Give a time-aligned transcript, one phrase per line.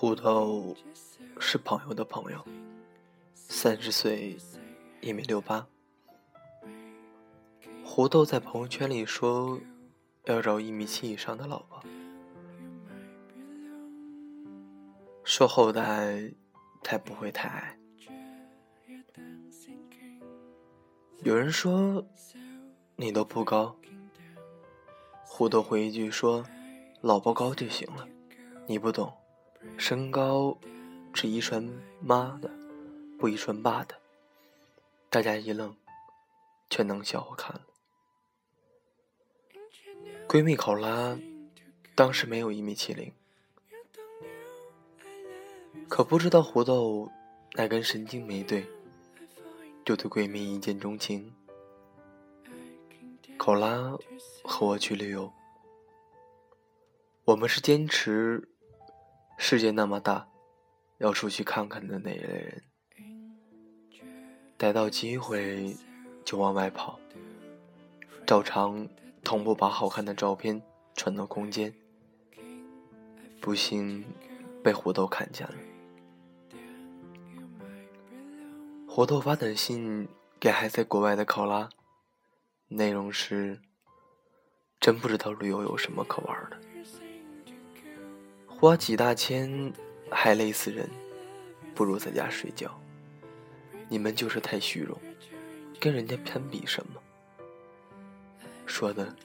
[0.00, 0.74] 胡豆
[1.38, 2.42] 是朋友的朋友，
[3.34, 4.34] 三十岁，
[5.02, 5.66] 一米六八。
[7.84, 9.60] 胡豆在朋友圈里说
[10.24, 11.84] 要找一米七以上的老婆，
[15.22, 16.32] 说后代
[16.82, 17.78] 他不会太矮。
[21.18, 22.02] 有人说
[22.96, 23.76] 你都不高，
[25.26, 26.42] 胡豆回一句说
[27.02, 28.08] 老婆高就行了，
[28.66, 29.14] 你不懂。
[29.76, 30.58] 身高
[31.14, 31.66] 是遗传
[32.00, 32.50] 妈的，
[33.18, 33.94] 不遗传爸的。
[35.08, 35.76] 大家一愣，
[36.68, 37.66] 全当笑话看了。
[40.28, 41.18] 闺蜜考拉
[41.94, 43.12] 当时没有一米七零，
[45.88, 47.10] 可不知道胡豆
[47.54, 48.66] 那根神经没对，
[49.84, 51.34] 就对闺蜜一见钟情。
[53.36, 53.96] 考拉
[54.44, 55.32] 和我去旅游，
[57.24, 58.46] 我们是坚持。
[59.42, 60.28] 世界那么大，
[60.98, 62.62] 要出去看看的那一类人，
[64.58, 65.74] 逮到机会
[66.26, 67.00] 就往外跑，
[68.26, 68.86] 照常
[69.24, 70.60] 同步把好看的照片
[70.94, 71.74] 传到空间。
[73.40, 74.04] 不幸
[74.62, 75.54] 被胡豆看见了。
[78.86, 80.06] 胡豆发短信
[80.38, 81.70] 给还在国外的考拉，
[82.68, 83.62] 内容是：
[84.78, 86.60] 真不知道旅游有什么可玩的。
[88.60, 89.72] 花几大千
[90.10, 90.86] 还累死人，
[91.74, 92.78] 不如在家睡觉。
[93.88, 95.00] 你们就是太虚荣，
[95.80, 97.00] 跟人家攀比什么？
[98.66, 99.16] 说的，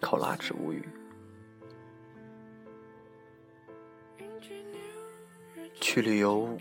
[0.00, 0.82] 考拉直无语。
[5.78, 6.58] 去旅游，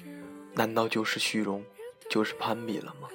[0.53, 1.63] 难道就是虚荣，
[2.09, 3.07] 就是攀比了吗？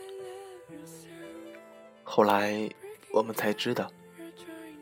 [2.05, 2.67] 后来
[3.13, 3.93] 我们才知道，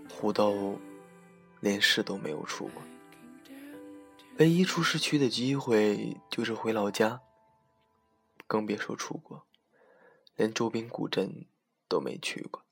[0.08, 0.78] 胡豆
[1.58, 2.80] 连市都没有出过。
[4.38, 7.22] 唯一出市区的机会就是回老家，
[8.46, 9.46] 更别说出国，
[10.34, 11.46] 连周边古镇
[11.88, 12.62] 都没去过。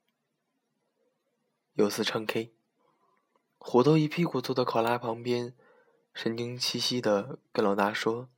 [1.73, 2.55] 有次唱 K，
[3.57, 5.55] 虎头一屁股坐到考拉旁边，
[6.13, 8.29] 神经兮兮的跟老大说：“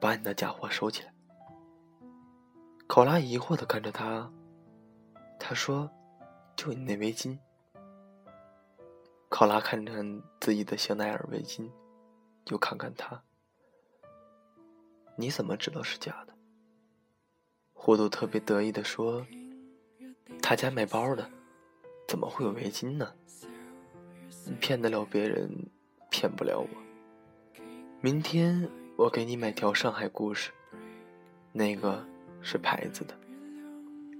[0.00, 1.12] 把你的家伙收起来。”
[2.86, 4.32] 考拉疑惑的看着他，
[5.40, 5.90] 他说
[6.54, 7.40] ：“就你那围巾。”
[9.34, 11.66] 考拉看看自己的香奈儿围巾，
[12.48, 13.22] 又看看他。
[15.16, 16.34] 你怎么知道是假的？
[17.72, 19.26] 糊涂特别得意的说
[20.42, 21.30] ：“他家卖包的，
[22.06, 23.14] 怎么会有围巾呢？
[24.44, 25.50] 你骗得了别人，
[26.10, 26.68] 骗不了我。
[28.02, 30.52] 明天我给你买条上海故事，
[31.52, 32.06] 那个
[32.42, 33.18] 是牌子的，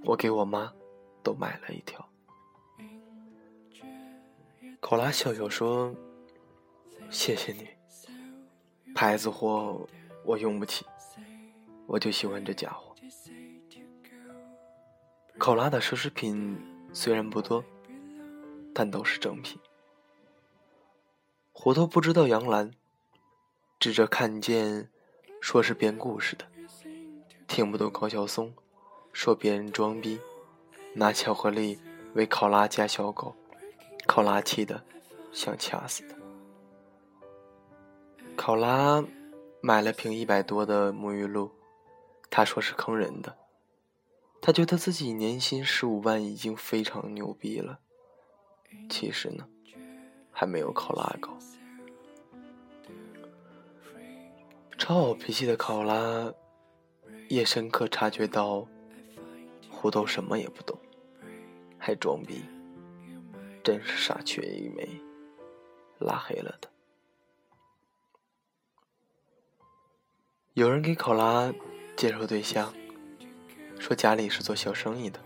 [0.05, 0.73] 我给我妈
[1.21, 2.03] 都买了一条。”
[4.83, 5.95] 考拉笑笑说
[7.09, 7.69] ：“谢谢你，
[8.93, 9.87] 牌子货
[10.25, 10.85] 我用不起，
[11.87, 12.93] 我就喜欢这家伙。”
[15.39, 16.59] 考拉的奢侈品
[16.91, 17.63] 虽然不多，
[18.73, 19.57] 但都是正品。
[21.53, 22.69] 虎头不知道杨澜，
[23.79, 24.89] 指着看见
[25.39, 26.45] 说是编故事的，
[27.47, 28.53] 听不懂高晓松
[29.13, 30.19] 说别人装逼，
[30.93, 31.79] 拿巧克力
[32.15, 33.33] 为考拉加小狗。
[34.05, 34.83] 考拉气的
[35.31, 36.15] 想掐死他。
[38.35, 39.03] 考拉
[39.61, 41.51] 买了瓶一百多的沐浴露，
[42.29, 43.37] 他说是坑人的。
[44.41, 47.79] 他觉得自己年薪十五万已经非常牛逼了。
[48.89, 49.47] 其实呢，
[50.31, 51.37] 还没有考拉高。
[54.77, 56.33] 超好脾气的考拉
[57.29, 58.67] 也深刻察觉到，
[59.69, 60.77] 胡豆什么也不懂，
[61.77, 62.43] 还装逼。
[63.63, 64.85] 真是傻缺一枚，
[65.99, 66.69] 拉黑了他。
[70.53, 71.53] 有人给考拉
[71.95, 72.73] 介绍对象，
[73.79, 75.19] 说家里是做小生意的，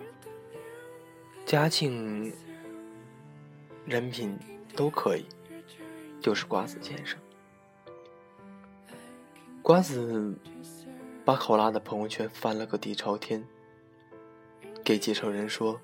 [1.48, 2.32] 家境、
[3.86, 4.38] 人品
[4.76, 5.26] 都可以，
[6.22, 7.20] 就是瓜子先生。
[9.64, 10.38] 瓜子
[11.26, 13.44] 把考拉的朋友圈翻了个底朝天，
[14.84, 15.82] 给介绍人说。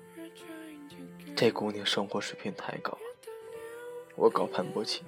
[1.36, 3.00] 这姑娘生活水平太高了，
[4.14, 5.02] 我高攀不起。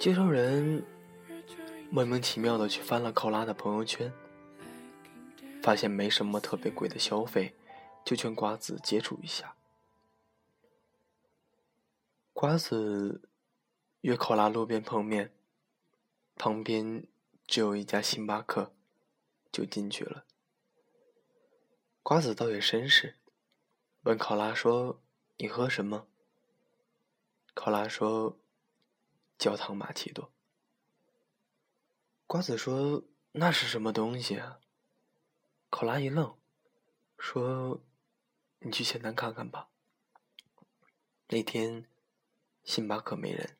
[0.00, 0.82] 介绍人
[1.90, 4.10] 莫名其妙的去翻了考拉的朋友圈，
[5.62, 7.54] 发现没什么特别贵的消费，
[8.02, 9.54] 就劝瓜子接触一下。
[12.32, 13.28] 瓜子
[14.00, 15.32] 约考拉路边碰面，
[16.34, 17.06] 旁边
[17.46, 18.72] 只有一家星巴克，
[19.52, 20.24] 就进去了。
[22.02, 23.16] 瓜子倒也绅士。
[24.08, 25.02] 问考拉说
[25.36, 26.08] ：“你喝什么？”
[27.52, 28.38] 考拉说
[29.36, 30.32] ：“焦糖玛奇朵。”
[32.26, 34.60] 瓜子说：“那是什么东西啊？”
[35.68, 36.34] 考拉一愣，
[37.18, 37.82] 说
[38.60, 39.68] ：“你去前台看看吧。”
[41.28, 41.86] 那天，
[42.64, 43.58] 星巴克没人，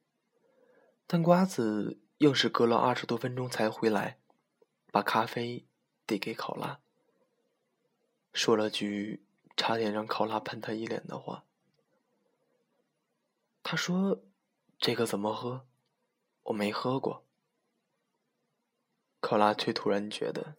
[1.07, 4.19] 但瓜子硬是隔了二十多分钟才回来，
[4.91, 5.67] 把咖啡
[6.07, 6.81] 递给考拉，
[8.33, 9.27] 说了句
[9.59, 11.45] 差点让考拉喷他一脸的话。
[13.65, 14.23] 他说
[14.79, 15.67] ：“这个怎么喝？
[16.45, 17.27] 我没喝过。”
[19.21, 20.57] 考拉却突然觉得，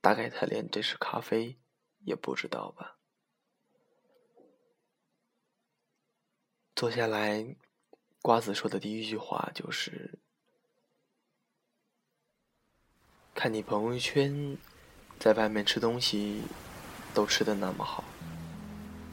[0.00, 1.58] 大概他连这是咖啡
[2.00, 2.96] 也不知道吧。
[6.74, 7.54] 坐下来，
[8.22, 10.18] 瓜子说的第一句话就是
[13.34, 14.56] ：“看你朋友圈，
[15.18, 16.42] 在外面吃东西
[17.14, 18.02] 都吃的那么好，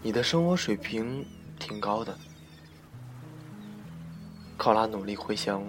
[0.01, 1.25] 你的生活水平
[1.59, 2.17] 挺高的。”
[4.57, 5.63] 考拉努力回想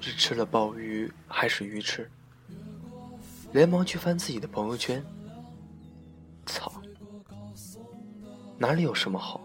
[0.00, 2.10] 是吃了鲍鱼还是鱼翅，
[3.52, 5.02] 连忙去翻自己的朋友圈。
[6.44, 6.70] 操，
[8.58, 9.40] 哪里有什么好？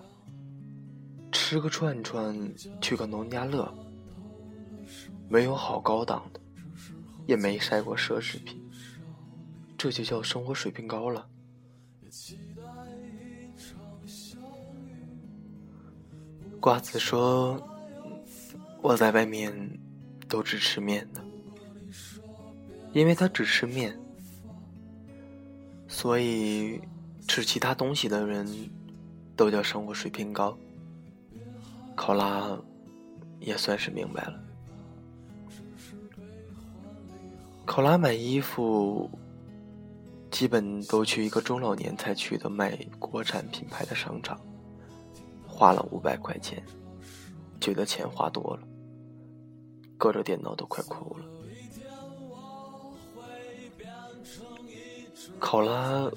[1.31, 2.35] 吃个串串，
[2.81, 3.71] 去个农家乐，
[5.29, 6.39] 没有好高档的，
[7.27, 8.59] 也没晒过奢侈品，
[9.77, 11.27] 这就叫生活水平高了。
[12.17, 12.63] 期待
[12.97, 13.79] 一场
[16.59, 17.61] 瓜子说
[18.81, 19.53] ：“我在外面
[20.27, 21.23] 都只吃面的，
[22.91, 23.95] 因为他只吃面，
[25.87, 26.81] 所以
[27.27, 28.47] 吃其他东西的人
[29.35, 30.57] 都叫生活水平高。”
[31.95, 32.57] 考拉
[33.39, 34.43] 也算是明白了。
[37.63, 39.07] 考拉买衣服，
[40.37, 44.39] 基本都去一个中老年才去的卖国产品牌的商场，
[45.47, 46.63] 花了五百块钱，
[47.59, 48.61] 觉得钱花多了，
[49.97, 51.25] 隔着电脑都快哭了。
[55.39, 56.07] 考拉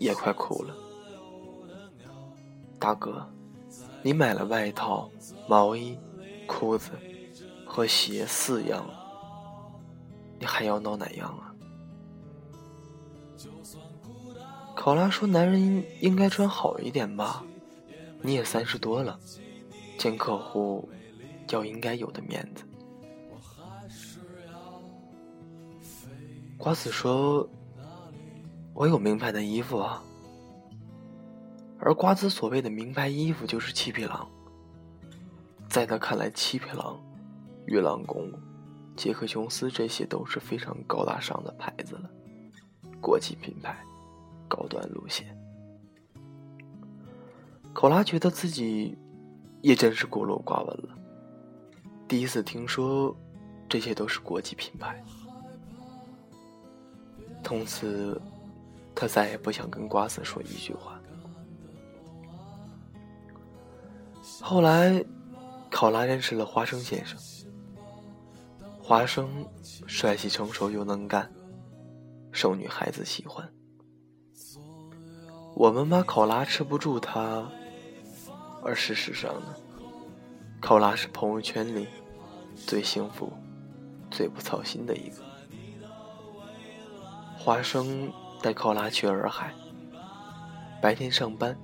[0.00, 0.74] 也快哭了，
[2.80, 3.24] 大哥。
[4.02, 5.08] 你买了外套、
[5.48, 5.96] 毛衣、
[6.48, 6.90] 裤子
[7.64, 8.84] 和鞋四样，
[10.36, 11.47] 你还要闹哪样啊？
[14.80, 17.44] 考拉说：“男人应该穿好一点吧？
[18.22, 19.18] 你也三十多了，
[19.98, 20.88] 见客户
[21.50, 22.62] 要应该有的面子。”
[26.56, 27.48] 瓜子说
[28.72, 30.00] ：“我有名牌的衣服啊。”
[31.80, 34.30] 而瓜子所谓的名牌衣服就是七匹狼，
[35.68, 36.96] 在他看来，七匹狼、
[37.66, 38.30] 玉郎宫、
[38.96, 42.08] 杰克琼斯这些都是非常高大上的牌子了，
[43.00, 43.76] 国际品牌，
[44.48, 45.36] 高端路线。
[47.72, 48.98] 考拉觉得自己
[49.60, 50.98] 也真是孤陋寡闻了，
[52.08, 53.14] 第一次听说
[53.68, 55.00] 这些都是国际品牌。
[57.44, 58.20] 从此，
[58.94, 61.00] 他再也不想跟瓜子说一句话。
[64.42, 65.02] 后来，
[65.70, 67.18] 考拉认识了花生先生。
[68.78, 69.46] 花生
[69.86, 71.30] 帅气成熟又能干，
[72.32, 73.46] 受女孩子喜欢。
[75.58, 77.50] 我们把考拉吃不住他，
[78.62, 79.56] 而事实上呢，
[80.60, 81.88] 考拉是朋友圈里
[82.54, 83.32] 最幸福、
[84.08, 85.16] 最不操心的一个。
[87.36, 88.08] 花生
[88.40, 89.52] 带考拉去洱海，
[90.80, 91.58] 白天上班，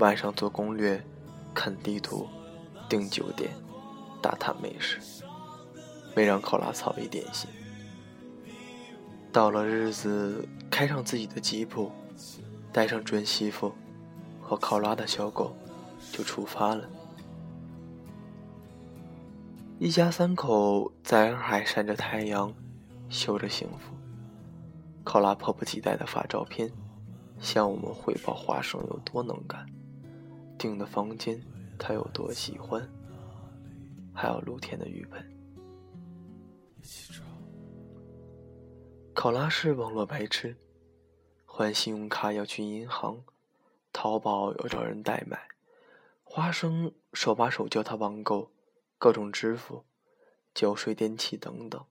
[0.00, 1.02] 晚上做攻略。
[1.54, 2.28] 看地图，
[2.88, 3.48] 订酒店，
[4.20, 4.98] 打探美食，
[6.14, 7.48] 没让考拉操一点心。
[9.32, 11.92] 到了日子，开上自己的吉普，
[12.74, 13.72] 带上准媳妇
[14.40, 15.54] 和考拉的小狗，
[16.10, 16.90] 就出发了。
[19.78, 22.52] 一家三口在洱海晒着太阳，
[23.08, 23.94] 秀着幸福。
[25.04, 26.68] 考拉迫不及待地发照片，
[27.38, 29.64] 向我们汇报花生有多能干。
[30.58, 31.40] 订的房间，
[31.78, 32.84] 他有多喜欢，
[34.12, 35.24] 还有露天的浴盆。
[39.14, 40.56] 考拉是网络白痴，
[41.56, 43.22] 换信用卡要去银行，
[43.92, 45.46] 淘宝要找人代买，
[46.24, 48.50] 花生手把手教他网购，
[48.98, 49.84] 各种支付，
[50.52, 51.86] 交水电气等等。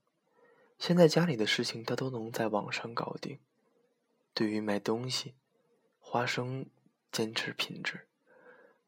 [0.77, 3.39] 现在家里的事情他都能在网上搞定。
[4.33, 5.33] 对于买东西，
[5.97, 6.65] 花生
[7.09, 8.05] 坚持品质。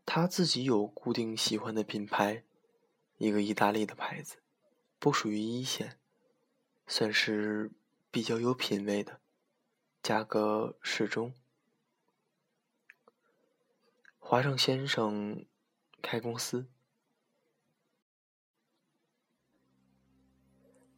[0.05, 2.43] 他自己有固定喜欢的品牌，
[3.15, 4.35] 一个意大利的牌子，
[4.99, 5.97] 不属于一线，
[6.85, 7.71] 算是
[8.11, 9.21] 比较有品位的，
[10.05, 11.33] 价格适中。
[14.19, 15.47] 华盛先生
[15.99, 16.67] 开公司。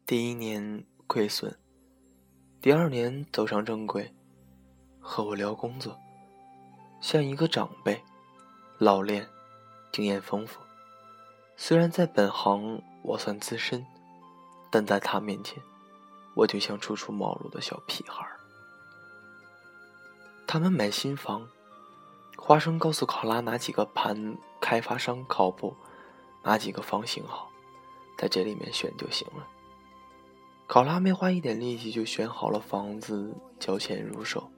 [0.06, 1.58] 第一年亏损
[2.60, 4.14] 第二年走上正轨
[5.00, 5.98] 和我聊工作
[7.00, 8.04] 像一个长辈
[8.78, 9.26] 老练
[9.94, 10.60] 经验丰富。
[11.56, 13.86] 虽然在本行我算资深
[14.70, 15.64] 但在他面前
[16.36, 18.37] 我就像初出茅庐的小屁孩儿。
[20.48, 21.48] 他们买新房。
[22.38, 25.76] 花生告诉考拉哪几个盘开发商靠谱，
[26.44, 27.50] 哪几个房型好，
[28.18, 29.46] 在这里面选就行了。
[30.66, 34.50] 考拉没花一点力气就选好了房子，交钱入手，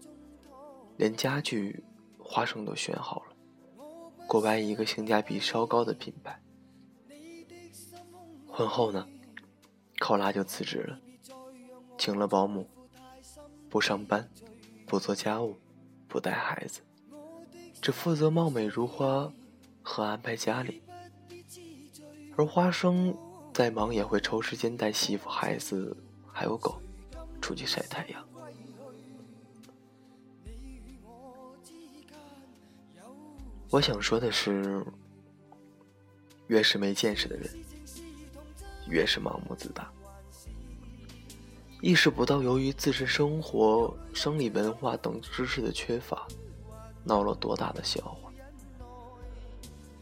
[0.98, 1.84] 连家具，
[2.20, 3.86] 花生都选好了，
[4.28, 6.40] 国外一个性价比稍高的品牌。
[8.48, 9.08] 婚后呢，
[10.00, 11.00] 考拉就辞职了，
[11.98, 12.68] 请了保姆，
[13.70, 14.30] 不上班，
[14.86, 15.56] 不做家务，
[16.10, 16.82] 不带孩子。
[17.82, 19.32] 只负责貌美如花
[19.82, 20.82] 和安排家里，
[22.36, 23.16] 而花生
[23.54, 25.96] 再忙也会抽时间带媳妇、孩子
[26.30, 26.82] 还有狗
[27.42, 28.28] 出去晒太阳。
[33.70, 34.86] 我想说的是，
[36.48, 37.50] 越是没见识的人，
[38.88, 39.90] 越是盲目自大，
[41.82, 46.28] 意识不到由于自身生活、生理文化等知识的缺乏。
[47.06, 48.30] 闹了多大的笑话，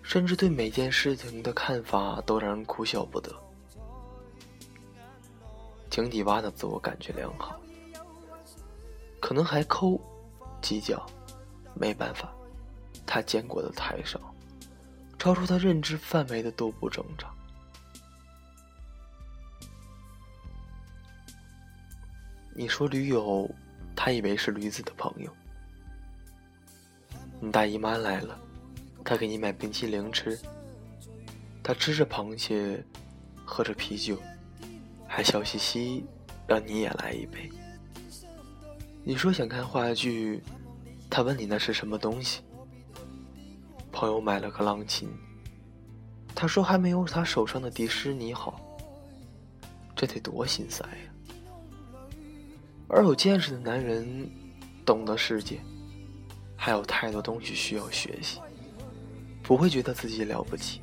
[0.02, 3.32] 甚至对每件事情的看法都让人哭笑不得。
[5.90, 7.58] 井底蛙的自我感觉良好，
[9.20, 9.98] 可能还抠、
[10.60, 11.06] 计较，
[11.76, 12.34] 没办法，
[13.06, 14.20] 他见过的太少，
[15.20, 17.34] 超出他认知范围的都不正常。
[22.60, 23.48] 你说驴友，
[23.96, 25.32] 他以为是驴子的朋友。
[27.40, 28.36] 你大姨妈来了，
[29.06, 30.36] 她给你买冰淇淋吃。
[31.62, 32.84] 她吃着螃蟹，
[33.46, 34.20] 喝着啤酒，
[35.08, 36.04] 还笑嘻嘻
[36.48, 37.48] 让你也来一杯。
[39.04, 40.42] 你说想看话剧，
[41.12, 42.42] 他问你那是什么东西。
[43.92, 45.08] 朋友买了个浪琴，
[46.34, 48.60] 他说还没有他手上的迪士尼好。
[49.96, 51.14] 这得多心塞呀！
[52.90, 54.30] 而有见识的男人，
[54.86, 55.60] 懂得世界。
[56.56, 58.40] 还有太多东西需要学习，
[59.44, 60.82] 不会觉得自己了不起，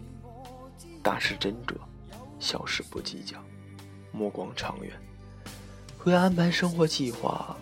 [1.03, 1.75] 大事斟酌，
[2.39, 3.43] 小事不计较，
[4.13, 4.93] 目光长远，
[5.99, 7.57] 会安排生活计划，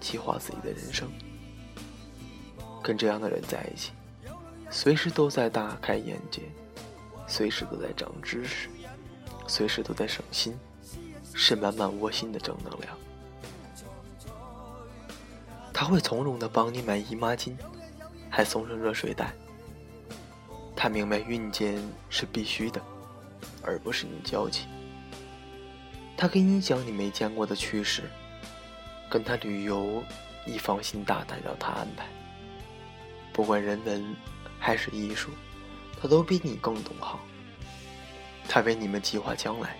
[0.00, 1.08] 计划自己的人生。
[2.82, 3.92] 跟这样的人在一起，
[4.70, 6.40] 随时都在大开眼界，
[7.26, 8.68] 随时都在长知识，
[9.46, 10.56] 随时都在省心，
[11.34, 12.96] 是满满窝心的正能量。
[15.74, 17.52] 他会从容的帮你买姨妈巾，
[18.30, 19.34] 还送上热水袋。
[20.76, 22.80] 他明白孕检是必须的，
[23.60, 24.66] 而不是你娇气。
[26.16, 28.04] 他给你讲你没见过的趣事，
[29.10, 30.00] 跟他旅游，
[30.46, 32.06] 你放心大胆让他安排。
[33.32, 34.14] 不管人文
[34.60, 35.30] 还是艺术，
[36.00, 37.18] 他都比你更懂行。
[38.48, 39.76] 他为你们计划将来，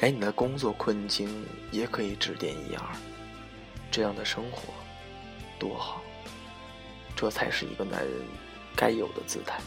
[0.00, 2.84] 连你的工作困境也可以指点一二。
[3.88, 4.74] 这样的生活。
[5.62, 6.02] 多好，
[7.14, 8.10] 这才是一个男人
[8.74, 9.60] 该有的姿态。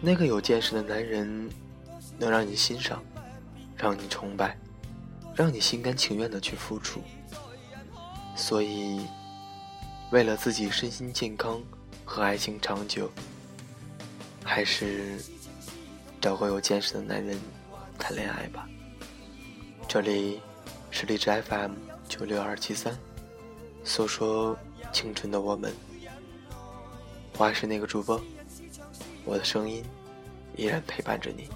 [0.00, 1.50] 那个有见识的男人，
[2.16, 3.02] 能让你欣赏，
[3.76, 4.56] 让你崇拜，
[5.34, 7.02] 让你心甘情愿的去付出。
[8.34, 9.06] 所以，
[10.10, 11.62] 为了自己身心健康
[12.06, 13.10] 和爱情长久，
[14.42, 15.22] 还是
[16.22, 17.38] 找个有见识的男人
[17.98, 18.66] 谈恋爱吧。
[19.86, 20.40] 这里
[20.90, 21.72] 是荔枝 FM
[22.08, 22.98] 九六二七三。
[23.86, 24.58] 诉说
[24.92, 25.72] 青春的我们，
[27.38, 28.20] 我还是那个主播，
[29.24, 29.84] 我的声音
[30.56, 31.48] 依然陪伴着你。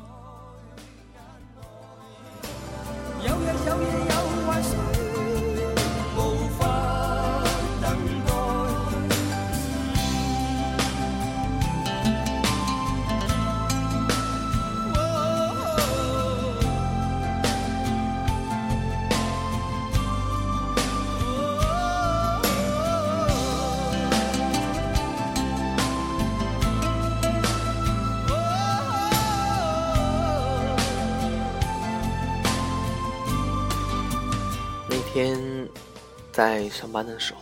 [36.41, 37.41] 在上班的时候，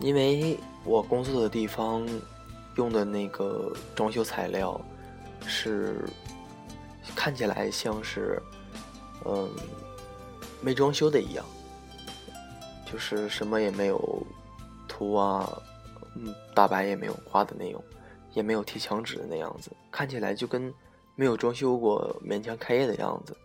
[0.00, 2.04] 因为我工作的地方
[2.74, 4.80] 用的那个装修材料
[5.46, 6.04] 是
[7.14, 8.42] 看起来像是
[9.24, 9.48] 嗯
[10.60, 11.46] 没装修的一样，
[12.90, 14.26] 就是什么也没有
[14.88, 15.48] 涂啊，
[16.16, 17.80] 嗯大白也没有刮的那种，
[18.32, 20.74] 也没有贴墙纸的那样子，看起来就跟
[21.14, 23.36] 没有装修过，勉强开业的样子。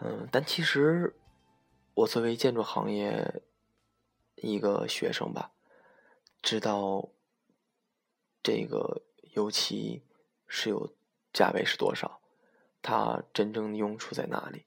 [0.00, 1.14] 嗯，但其实
[1.94, 3.42] 我作为建筑行业
[4.36, 5.52] 一个学生吧，
[6.42, 7.10] 知道
[8.42, 9.02] 这个
[9.34, 10.02] 油漆
[10.46, 10.92] 是有
[11.32, 12.20] 价位是多少，
[12.80, 14.64] 它真正的用处在哪里。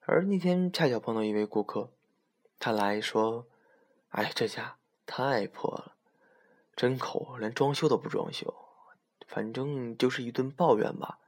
[0.00, 1.90] 而那天恰巧碰到一位顾客，
[2.58, 3.46] 他来说
[4.08, 5.96] ：“哎，这家太破了，
[6.74, 8.54] 真抠，连装修都不装修，
[9.26, 11.18] 反正就是一顿抱怨吧。”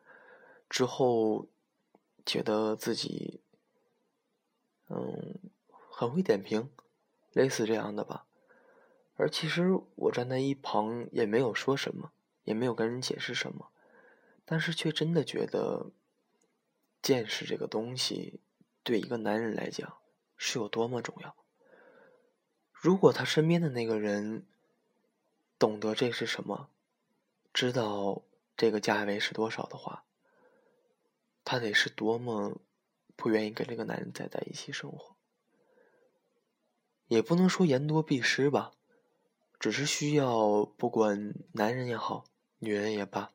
[0.70, 1.46] 之后
[2.24, 3.40] 觉得自己，
[4.90, 5.38] 嗯，
[5.90, 6.70] 很会点评，
[7.32, 8.26] 类似这样的吧。
[9.16, 12.12] 而其实我站在一旁也没有说什么，
[12.44, 13.70] 也没有跟人解释什么，
[14.44, 15.92] 但是却真的觉得
[17.00, 18.40] 见识这个东西。
[18.82, 19.98] 对一个男人来讲，
[20.38, 21.36] 是有多么重要。
[22.72, 24.46] 如果他身边的那个人
[25.58, 26.70] 懂得这是什么，
[27.52, 28.22] 知道
[28.56, 30.04] 这个价位是多少的话，
[31.44, 32.62] 他得是多么
[33.20, 35.14] 不愿意跟这个男人再在一起生活。
[37.06, 38.72] 也不能说言多必失吧，
[39.58, 42.24] 只是需要不管男人也好，
[42.60, 43.34] 女人也罢，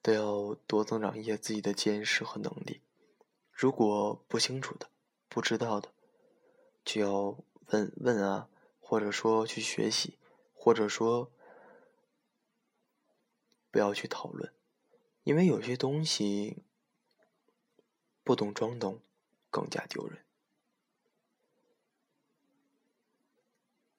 [0.00, 2.80] 都要多增长一些自己的见识和能力。
[3.50, 4.88] 如果不清楚的、
[5.28, 5.90] 不知道的，
[6.84, 8.48] 就要问问啊，
[8.80, 10.18] 或者说去学习，
[10.54, 11.30] 或者说
[13.70, 14.52] 不要去讨论，
[15.24, 16.62] 因为有些东西
[18.22, 19.00] 不懂装懂
[19.50, 20.24] 更加丢人。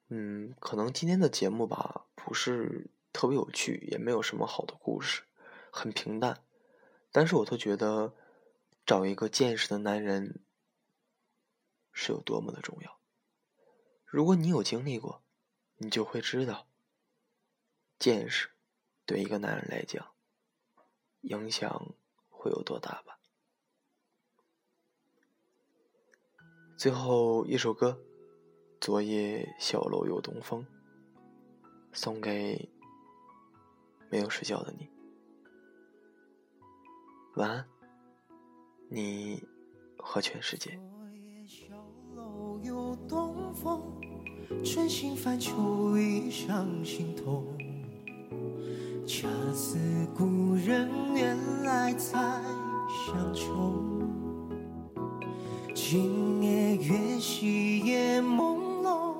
[0.08, 5.22] 嗯，可能今天的节目吧，不是特别有趣，也没有什么好的故事，
[5.70, 6.44] 很平淡，
[7.10, 8.14] 但是我都觉得。
[8.86, 10.44] 找一个见识的男人
[11.90, 13.00] 是有多么的重要。
[14.04, 15.24] 如果你有经历过，
[15.76, 16.68] 你就会知道，
[17.98, 18.50] 见识
[19.06, 20.12] 对一个男人来讲
[21.22, 21.94] 影响
[22.28, 23.13] 会有多大吧。
[26.76, 27.90] 最后一首歌，
[28.80, 30.60] 《昨夜小楼又东风》，
[31.92, 32.68] 送给
[34.10, 34.88] 没有睡觉的你，
[37.36, 37.64] 晚安。
[38.88, 39.42] 你
[39.96, 40.78] 和全世界。
[44.64, 47.44] 春心泛秋意上心头，
[49.06, 49.78] 恰似
[50.16, 52.12] 故人远来再
[53.06, 53.93] 相求。
[55.94, 59.14] 今夜月稀夜朦胧，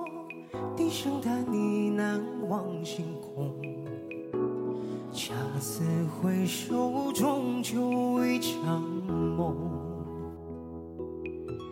[0.77, 3.55] 低声叹呢喃望星空。
[5.13, 5.85] 恰似
[6.21, 8.83] 回首，终究一场。
[9.07, 9.55] 梦，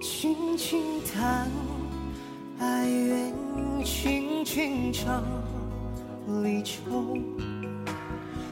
[0.01, 0.81] 轻轻
[1.13, 1.51] 叹，
[2.61, 3.35] 哀怨
[3.85, 5.25] 轻轻唱，
[6.45, 7.19] 离愁，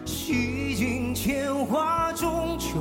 [0.04, 2.76] 洗尽铅华中，悄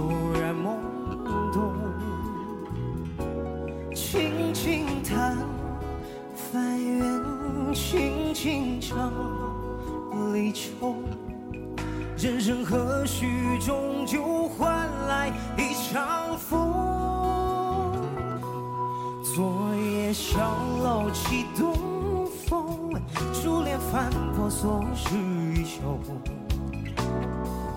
[24.60, 25.16] 翻破锁是
[25.56, 25.80] 衣袖。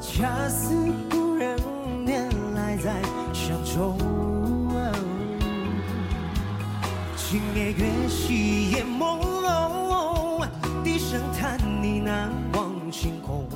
[0.00, 0.74] 恰似
[1.10, 1.56] 故人
[2.06, 3.00] 远来在
[3.32, 3.96] 乡愁。
[7.16, 10.46] 今夜月稀夜朦胧，
[10.82, 13.46] 低声叹呢喃望星空。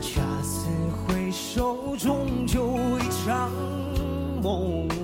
[0.00, 0.68] 恰似
[1.08, 3.50] 回首终究一场
[4.42, 4.95] 梦。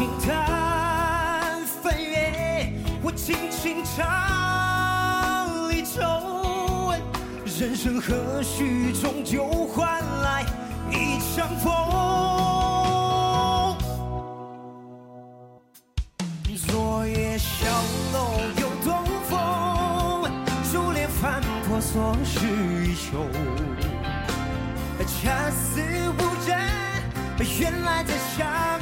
[0.00, 6.00] 轻弹翻阅，我轻轻唱离愁。
[7.44, 10.42] 人生何须终究换来
[10.90, 11.70] 一场风？
[16.66, 17.66] 昨夜小
[18.14, 20.30] 楼又东风，
[20.72, 23.18] 珠帘翻破锁是衣袖。
[25.06, 25.82] 恰似
[26.16, 26.58] 无人，
[27.60, 28.79] 原来在乡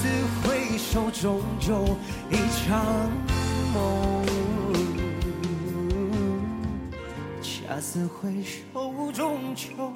[0.00, 0.08] 次
[0.42, 1.84] 回首终究
[2.30, 3.10] 一场
[3.74, 4.24] 梦。
[7.42, 9.92] 恰似回首终究，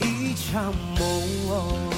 [0.00, 1.93] 一场梦。